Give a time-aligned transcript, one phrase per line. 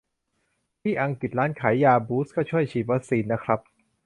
[0.81, 3.59] ที่อังกฤษ ร้านขายยาบูตส์ก็ช่วยฉีดวัคซีนนะครับ